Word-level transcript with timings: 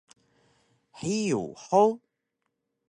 Hiyug 0.99 1.53
hug? 1.65 1.97